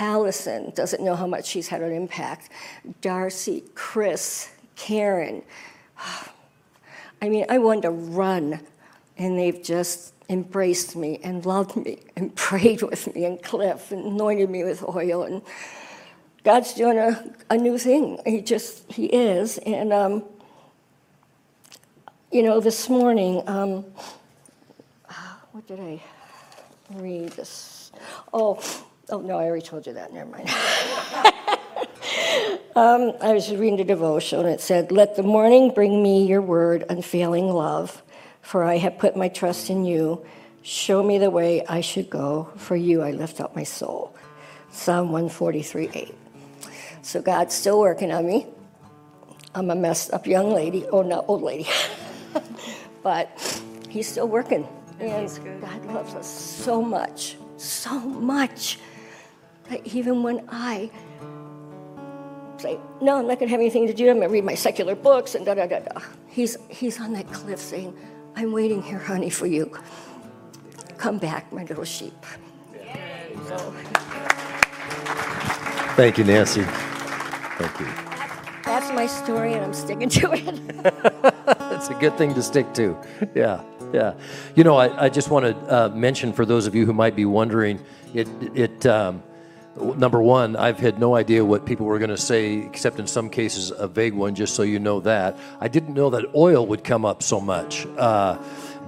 [0.00, 2.48] Allison doesn't know how much she's had an impact.
[3.00, 5.42] Darcy, Chris, Karen.
[7.22, 8.60] I mean, I wanted to run,
[9.18, 14.06] and they've just embraced me and loved me and prayed with me and Cliff and
[14.06, 15.42] anointed me with oil and
[16.42, 18.18] God's doing a, a new thing.
[18.24, 19.58] He just, He is.
[19.58, 20.24] And, um,
[22.32, 23.84] you know, this morning, um,
[25.52, 26.02] what did I
[26.94, 27.32] read?
[27.32, 27.92] This?
[28.32, 28.58] Oh,
[29.10, 30.14] oh no, I already told you that.
[30.14, 30.48] Never mind.
[32.76, 34.46] um, I was reading the devotion.
[34.46, 38.02] It said, Let the morning bring me your word, unfailing love,
[38.50, 40.26] for I have put my trust in you.
[40.62, 42.50] Show me the way I should go.
[42.56, 44.12] For you I lift up my soul.
[44.72, 46.14] Psalm 143 8.
[47.02, 48.48] So God's still working on me.
[49.54, 50.84] I'm a messed up young lady.
[50.90, 51.68] Oh, not old lady.
[53.04, 53.30] but
[53.88, 54.66] He's still working.
[54.98, 58.80] And God loves us so much, so much
[59.68, 60.90] that even when I
[62.58, 64.56] say, no, I'm not going to have anything to do, I'm going to read my
[64.56, 67.96] secular books and da da da da, he's, he's on that cliff saying,
[68.36, 69.76] I'm waiting here, honey, for you.
[70.96, 72.14] Come back, my little sheep.
[73.48, 73.56] So,
[75.96, 76.62] Thank you, Nancy.
[76.62, 77.86] Thank you.
[78.64, 81.34] that's my story, and I'm sticking to it.
[81.80, 82.94] It's a good thing to stick to.
[83.34, 83.62] Yeah,
[83.94, 84.12] yeah.
[84.54, 87.16] You know, I, I just want to uh, mention for those of you who might
[87.16, 87.80] be wondering,
[88.12, 89.22] it, it um,
[89.76, 93.30] number one, I've had no idea what people were going to say, except in some
[93.30, 95.38] cases a vague one, just so you know that.
[95.60, 97.86] I didn't know that oil would come up so much.
[97.96, 98.38] Uh,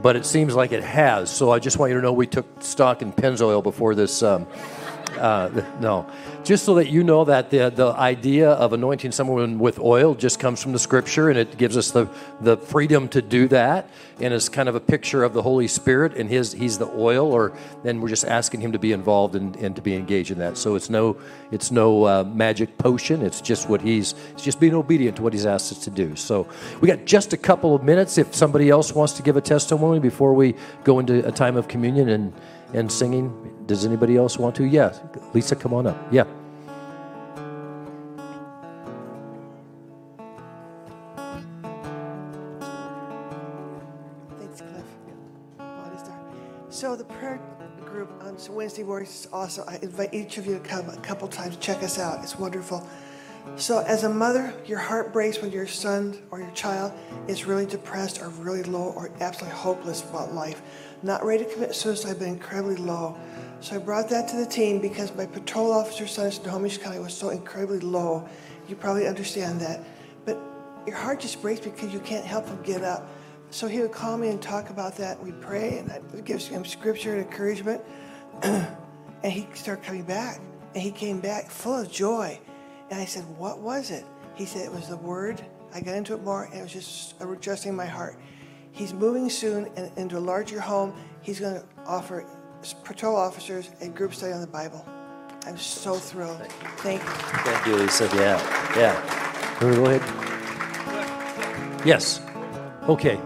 [0.01, 1.31] but it seems like it has.
[1.31, 4.23] So I just want you to know we took stock in Pennzoil before this.
[4.23, 4.47] Um,
[5.19, 6.07] uh, no,
[6.45, 10.41] just so that you know that the the idea of anointing someone with oil just
[10.41, 12.09] comes from the Scripture, and it gives us the
[12.41, 13.89] the freedom to do that,
[14.21, 17.33] and it's kind of a picture of the Holy Spirit, and his he's the oil,
[17.33, 20.39] or then we're just asking him to be involved and, and to be engaged in
[20.39, 20.57] that.
[20.59, 21.17] So it's no
[21.51, 23.23] it's no uh, magic potion.
[23.23, 26.17] It's just what he's it's just being obedient to what he's asked us to do.
[26.17, 26.49] So
[26.81, 28.19] we got just a couple of minutes.
[28.19, 31.69] If somebody else wants to give a testimony before we go into a time of
[31.69, 32.33] communion and
[32.75, 33.52] and singing.
[33.67, 34.65] Does anybody else want to?
[34.65, 34.93] Yeah,
[35.33, 35.97] Lisa, come on up.
[36.11, 36.25] Yeah.
[44.39, 44.85] Thanks, Cliff.
[46.69, 47.41] So the prayer
[47.85, 49.65] group on Wednesday mornings is awesome.
[49.69, 51.57] I invite each of you to come a couple times.
[51.59, 52.23] Check us out.
[52.23, 52.87] It's wonderful.
[53.57, 56.93] So as a mother, your heart breaks when your son or your child
[57.29, 60.63] is really depressed or really low or absolutely hopeless about life.
[61.03, 63.17] Not ready to commit suicide, but incredibly low.
[63.63, 66.99] So I brought that to the team because my patrol officer son in Snohomish County
[66.99, 68.29] was so incredibly low.
[68.67, 69.85] You probably understand that.
[70.25, 70.37] But
[70.85, 73.09] your heart just breaks because you can't help him get up.
[73.51, 75.23] So he would call me and talk about that.
[75.23, 77.83] We'd pray, and I'd give him scripture and encouragement.
[78.43, 80.41] and he started coming back.
[80.75, 82.41] And he came back full of joy.
[82.91, 84.05] And I said, What was it?
[84.35, 85.41] He said, It was the word.
[85.73, 88.17] I got into it more, and it was just adjusting my heart.
[88.73, 90.95] He's moving soon in- into a larger home.
[91.21, 92.27] He's going to offer
[92.85, 94.85] patrol officers and group study on the Bible.
[95.47, 96.41] I'm so thrilled.
[96.79, 97.09] Thank you.
[97.09, 98.05] Thank you, Lisa.
[98.15, 98.41] Yeah,
[98.77, 99.57] yeah.
[99.61, 100.03] Go ahead.
[101.85, 102.21] Yes.
[102.89, 103.21] Okay.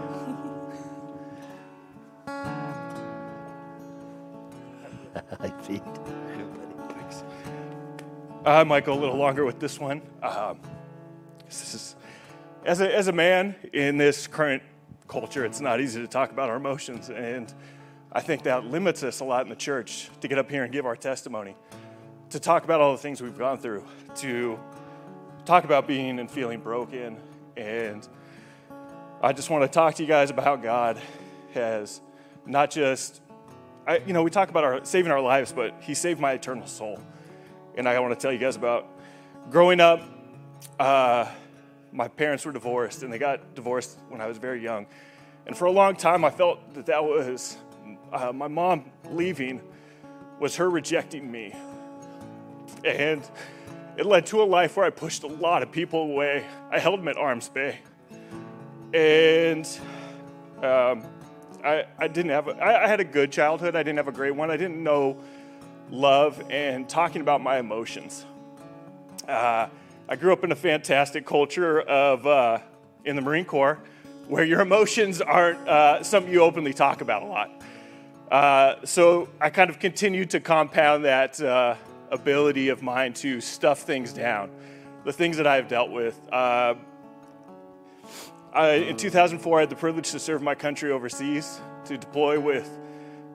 [5.39, 5.81] I feed.
[8.45, 10.01] I might go a little longer with this one.
[10.23, 10.61] Um,
[11.45, 11.95] this is,
[12.63, 14.63] as, a, as a man in this current
[15.09, 17.09] culture, it's not easy to talk about our emotions.
[17.09, 17.53] And
[18.11, 20.71] I think that limits us a lot in the church to get up here and
[20.71, 21.55] give our testimony,
[22.29, 23.83] to talk about all the things we've gone through,
[24.17, 24.57] to
[25.45, 27.17] talk about being and feeling broken.
[27.57, 28.07] And
[29.21, 31.01] I just want to talk to you guys about how God
[31.53, 32.01] has
[32.45, 33.21] not just,
[33.85, 36.67] I, you know, we talk about our saving our lives, but He saved my eternal
[36.67, 36.99] soul.
[37.75, 38.87] And I want to tell you guys about
[39.49, 40.01] growing up.
[40.79, 41.27] Uh,
[41.91, 44.85] my parents were divorced, and they got divorced when I was very young.
[45.45, 47.57] And for a long time, I felt that that was
[48.11, 49.61] uh, my mom leaving
[50.39, 51.55] was her rejecting me.
[52.85, 53.27] And
[53.97, 56.45] it led to a life where I pushed a lot of people away.
[56.69, 57.79] I held them at arm's bay.
[58.93, 59.67] And
[60.57, 61.03] um,
[61.63, 63.75] I, I didn't have, a, I, I had a good childhood.
[63.75, 64.51] I didn't have a great one.
[64.51, 65.17] I didn't know
[65.89, 68.25] love and talking about my emotions.
[69.27, 69.67] Uh,
[70.07, 72.59] I grew up in a fantastic culture of uh,
[73.03, 73.79] in the Marine Corps
[74.27, 77.51] where your emotions aren't uh, something you openly talk about a lot.
[78.31, 81.75] Uh, so I kind of continued to compound that uh,
[82.11, 84.49] ability of mine to stuff things down,
[85.05, 86.19] the things that I've dealt with.
[86.31, 86.75] Uh,
[88.53, 92.69] I, in 2004, I had the privilege to serve my country overseas, to deploy with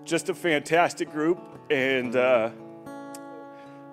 [0.05, 1.40] just a fantastic group.
[1.70, 2.50] And uh,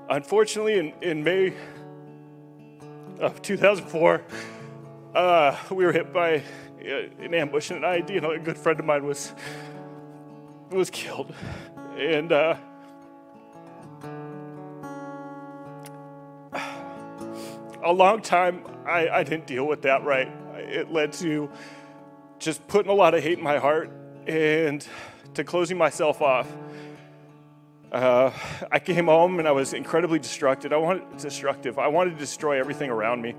[0.09, 1.53] unfortunately, in, in May
[3.19, 4.21] of 2004,
[5.15, 8.79] uh, we were hit by uh, an ambush, and I, you know, a good friend
[8.79, 9.33] of mine was
[10.71, 11.33] was killed,
[11.97, 12.55] and uh,
[17.83, 20.27] a long time I, I didn't deal with that right.
[20.55, 21.49] It led to
[22.37, 23.91] just putting a lot of hate in my heart
[24.27, 24.85] and
[25.33, 26.47] to closing myself off.
[27.91, 28.31] Uh,
[28.71, 30.71] I came home and I was incredibly destructive.
[30.71, 31.79] I wanted destructive.
[31.79, 33.35] I wanted to destroy everything around me.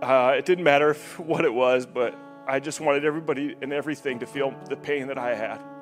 [0.00, 4.26] Uh, it didn't matter what it was, but I just wanted everybody and everything to
[4.26, 5.73] feel the pain that I had.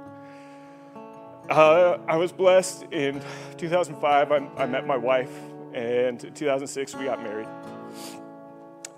[1.51, 3.21] Uh, I was blessed in
[3.59, 4.33] 2005.
[4.33, 5.33] I, I, met my wife,
[5.75, 7.49] and in 2006 we got married.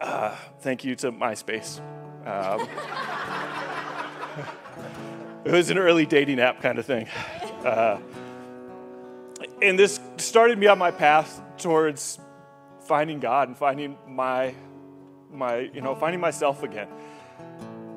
[0.00, 1.80] Uh, thank you to MySpace.
[2.26, 2.60] Um,
[5.44, 7.08] it was an early dating app kind of thing.
[7.64, 7.98] Uh,
[9.62, 12.18] and this started me on my path towards
[12.80, 14.54] finding God and finding my,
[15.32, 16.88] my you know, finding myself again.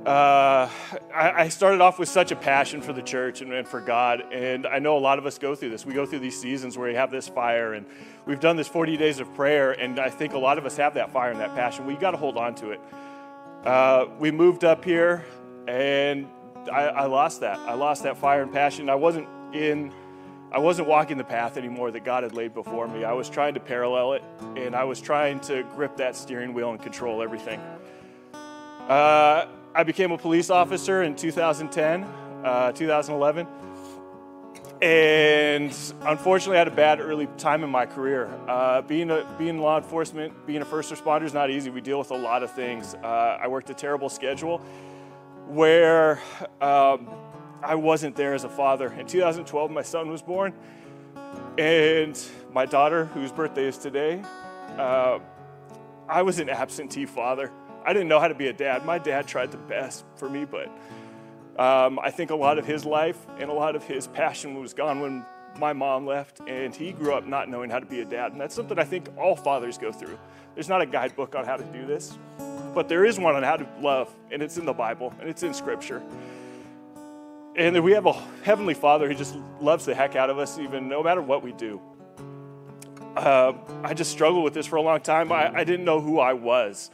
[0.08, 0.70] Uh,
[1.14, 4.32] I, I, started off with such a passion for the church and, and, for God,
[4.32, 5.86] and I know a lot of us go through this.
[5.86, 7.86] We go through these seasons where we have this fire, and
[8.26, 10.94] we've done this 40 days of prayer, and I think a lot of us have
[10.94, 11.86] that fire and that passion.
[11.86, 12.80] We got to hold on to it.
[13.66, 15.26] Uh, we moved up here,
[15.68, 16.26] and
[16.72, 17.60] I, I lost that.
[17.60, 18.90] I lost that fire and passion.
[18.90, 19.92] I wasn't in
[20.54, 23.04] I wasn't walking the path anymore that God had laid before me.
[23.04, 24.24] I was trying to parallel it,
[24.56, 27.60] and I was trying to grip that steering wheel and control everything.
[28.88, 29.48] Uh,
[29.78, 32.04] I became a police officer in 2010,
[32.44, 33.46] uh, 2011,
[34.82, 35.72] and
[36.02, 38.26] unfortunately, I had a bad early time in my career.
[38.48, 41.70] Uh, being a, being law enforcement, being a first responder is not easy.
[41.70, 42.96] We deal with a lot of things.
[42.96, 44.58] Uh, I worked a terrible schedule
[45.48, 46.22] where.
[46.60, 47.08] Um,
[47.64, 48.94] I wasn't there as a father.
[48.94, 50.54] In 2012, my son was born,
[51.58, 52.20] and
[52.52, 54.22] my daughter, whose birthday is today,
[54.78, 55.20] uh,
[56.08, 57.52] I was an absentee father.
[57.88, 58.86] I didn't know how to be a dad.
[58.86, 60.68] My dad tried the best for me, but
[61.58, 64.74] um, I think a lot of his life and a lot of his passion was
[64.74, 65.26] gone when
[65.58, 68.34] my mom left, and he grew up not knowing how to be a dad.
[68.34, 70.20] And that's something I think all fathers go through.
[70.54, 72.18] There's not a guidebook on how to do this,
[72.76, 75.44] but there is one on how to love, and it's in the Bible and it's
[75.44, 76.04] in Scripture.
[77.56, 78.14] And we have a
[78.44, 81.54] Heavenly Father who just loves the heck out of us, even no matter what we
[81.54, 81.80] do.
[83.16, 85.32] Uh, I just struggled with this for a long time.
[85.32, 86.92] I, I didn't know who I was.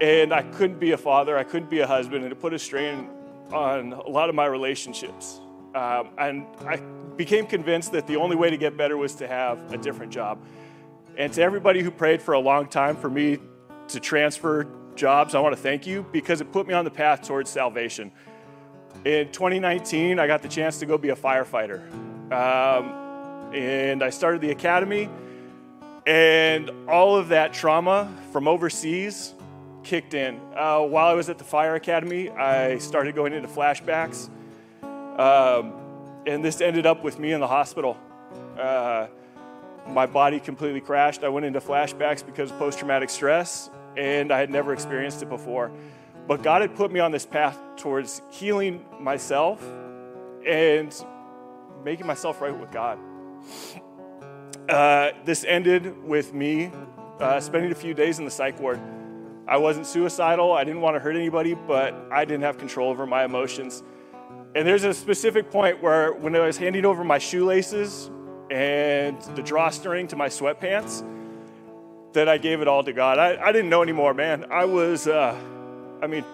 [0.00, 2.58] And I couldn't be a father, I couldn't be a husband, and it put a
[2.58, 3.10] strain
[3.52, 5.40] on a lot of my relationships.
[5.74, 6.76] Um, and I
[7.16, 10.38] became convinced that the only way to get better was to have a different job.
[11.16, 13.38] And to everybody who prayed for a long time for me
[13.88, 17.22] to transfer jobs, I want to thank you because it put me on the path
[17.22, 18.10] towards salvation.
[19.04, 21.90] In 2019, I got the chance to go be a firefighter.
[22.32, 25.08] Um, and I started the academy,
[26.06, 29.34] and all of that trauma from overseas
[29.82, 30.40] kicked in.
[30.54, 34.28] Uh, while I was at the fire academy, I started going into flashbacks.
[34.82, 35.74] Um,
[36.26, 37.96] and this ended up with me in the hospital.
[38.58, 39.08] Uh,
[39.88, 41.24] my body completely crashed.
[41.24, 45.28] I went into flashbacks because of post traumatic stress, and I had never experienced it
[45.28, 45.70] before.
[46.28, 49.62] But God had put me on this path towards healing myself
[50.46, 50.94] and
[51.84, 52.98] making myself right with God.
[54.68, 56.70] Uh, this ended with me
[57.18, 58.80] uh, spending a few days in the psych ward.
[59.50, 63.04] I wasn't suicidal, I didn't want to hurt anybody, but I didn't have control over
[63.04, 63.82] my emotions.
[64.54, 68.10] And there's a specific point where, when I was handing over my shoelaces
[68.48, 71.04] and the drawstring to my sweatpants,
[72.12, 73.18] that I gave it all to God.
[73.18, 74.46] I, I didn't know anymore, man.
[74.50, 75.08] I was.
[75.08, 75.36] Uh,
[76.00, 76.24] I mean,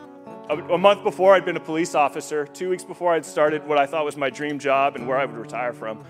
[0.48, 3.78] a, a, month before I'd been a police officer, two weeks before I'd started what
[3.78, 6.04] I thought was my dream job and where I would retire from.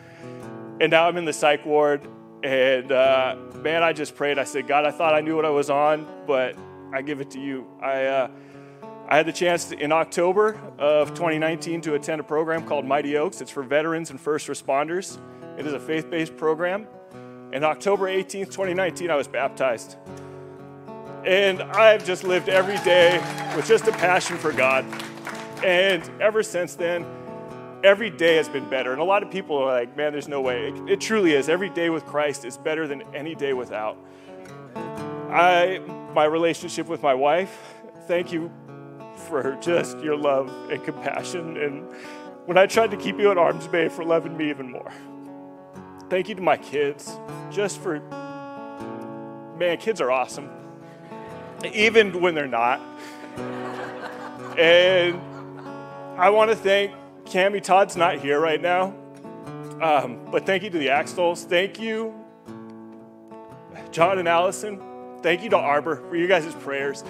[0.81, 2.07] And now I'm in the psych ward.
[2.43, 4.39] And uh, man, I just prayed.
[4.39, 6.57] I said, God, I thought I knew what I was on, but
[6.93, 7.67] I give it to you.
[7.81, 8.31] I, uh,
[9.09, 13.17] I had the chance to, in October of 2019 to attend a program called Mighty
[13.17, 13.41] Oaks.
[13.41, 15.19] It's for veterans and first responders.
[15.59, 16.87] It is a faith based program.
[17.53, 19.97] And October 18th, 2019, I was baptized.
[21.25, 23.19] And I've just lived every day
[23.57, 24.85] with just a passion for God.
[25.65, 27.07] And ever since then,
[27.85, 28.93] every day has been better.
[28.93, 30.69] And a lot of people are like, man, there's no way.
[30.69, 31.49] It, it truly is.
[31.49, 33.97] Every day with Christ is better than any day without.
[35.37, 35.79] I,
[36.15, 37.75] my relationship with my wife,
[38.07, 38.51] thank you
[39.29, 41.57] for just your love and compassion.
[41.57, 41.87] And
[42.47, 44.93] when I tried to keep you at arm's bay for loving me even more.
[46.09, 47.19] Thank you to my kids,
[47.51, 48.01] just for,
[49.59, 50.49] man, kids are awesome
[51.65, 52.81] even when they're not.
[54.59, 55.21] And
[56.19, 56.93] I want to thank
[57.25, 58.95] Cami Todd's not here right now,
[59.81, 61.45] um, but thank you to the Axtells.
[61.45, 62.15] Thank you,
[63.91, 64.81] John and Allison.
[65.23, 67.03] Thank you to Arbor for you guys' prayers.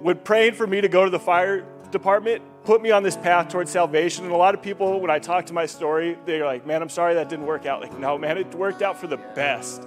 [0.00, 3.48] When praying for me to go to the fire department, put me on this path
[3.48, 4.24] towards salvation.
[4.24, 6.88] And a lot of people, when I talk to my story, they're like, man, I'm
[6.88, 7.80] sorry that didn't work out.
[7.80, 9.82] Like, no, man, it worked out for the best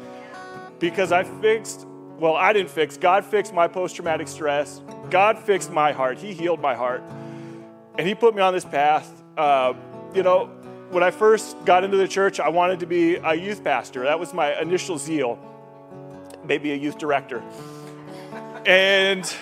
[0.80, 1.88] because I fixed
[2.24, 2.96] well, I didn't fix.
[2.96, 4.82] God fixed my post traumatic stress.
[5.10, 6.20] God fixed my heart.
[6.20, 7.04] He healed my heart.
[7.98, 9.12] And He put me on this path.
[9.36, 9.74] Uh,
[10.14, 10.46] you know,
[10.92, 14.04] when I first got into the church, I wanted to be a youth pastor.
[14.04, 15.40] That was my initial zeal,
[16.46, 17.44] maybe a youth director.
[18.66, 19.34] And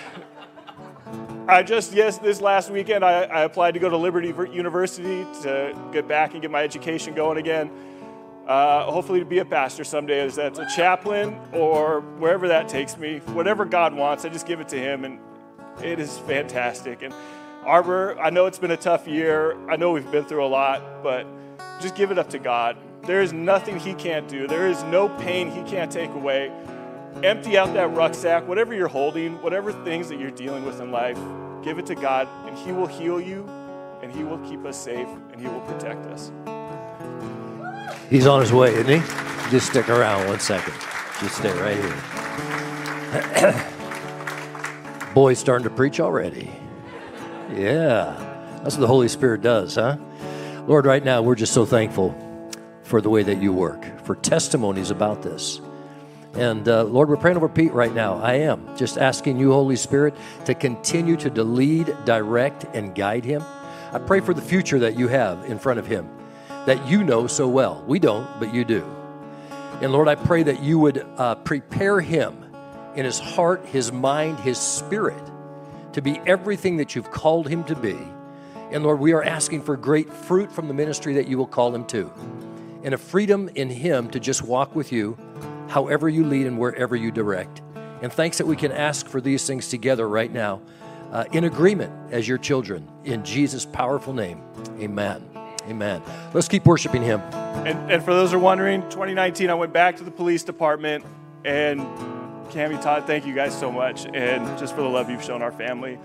[1.48, 5.78] I just, yes, this last weekend, I, I applied to go to Liberty University to
[5.92, 7.70] get back and get my education going again
[8.46, 12.96] uh, hopefully to be a pastor someday, as that's a chaplain or wherever that takes
[12.96, 13.18] me.
[13.26, 15.20] Whatever God wants, I just give it to Him, and
[15.82, 17.02] it is fantastic.
[17.02, 17.14] And
[17.64, 19.56] Arbor, I know it's been a tough year.
[19.70, 21.26] I know we've been through a lot, but
[21.80, 22.76] just give it up to God.
[23.04, 26.52] There is nothing He can't do, there is no pain He can't take away.
[27.22, 31.18] Empty out that rucksack, whatever you're holding, whatever things that you're dealing with in life,
[31.62, 33.48] give it to God, and He will heal you,
[34.02, 36.32] and He will keep us safe, and He will protect us.
[38.12, 39.50] He's on his way, isn't he?
[39.50, 40.74] Just stick around one second.
[41.20, 41.94] Just stay right here.
[45.14, 46.50] Boy's starting to preach already.
[47.54, 48.14] Yeah.
[48.62, 49.96] That's what the Holy Spirit does, huh?
[50.66, 52.14] Lord, right now we're just so thankful
[52.82, 55.60] for the way that you work, for testimonies about this.
[56.34, 58.16] And uh, Lord, we're praying over Pete right now.
[58.16, 60.14] I am just asking you, Holy Spirit,
[60.46, 63.42] to continue to lead, direct, and guide him.
[63.92, 66.08] I pray for the future that you have in front of him,
[66.64, 67.84] that you know so well.
[67.86, 68.82] We don't, but you do.
[69.82, 72.46] And Lord, I pray that you would uh, prepare him
[72.94, 75.22] in his heart, his mind, his spirit
[75.92, 77.98] to be everything that you've called him to be.
[78.70, 81.74] And Lord, we are asking for great fruit from the ministry that you will call
[81.74, 82.10] him to,
[82.82, 85.18] and a freedom in him to just walk with you
[85.72, 87.62] however you lead and wherever you direct.
[88.02, 90.60] And thanks that we can ask for these things together right now
[91.12, 92.86] uh, in agreement as your children.
[93.04, 94.42] In Jesus' powerful name,
[94.78, 95.26] amen.
[95.68, 96.02] Amen.
[96.34, 97.20] Let's keep worshiping him.
[97.20, 101.04] And, and for those who are wondering, 2019, I went back to the police department
[101.44, 101.80] and
[102.50, 105.52] Cami, Todd, thank you guys so much, and just for the love you've shown our
[105.52, 105.98] family.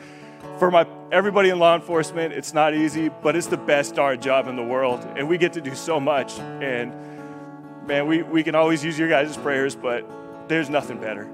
[0.59, 4.47] For my everybody in law enforcement, it's not easy, but it's the best darn job
[4.47, 6.39] in the world, and we get to do so much.
[6.39, 6.93] And
[7.87, 10.05] man, we, we can always use your guys' prayers, but
[10.47, 11.27] there's nothing better.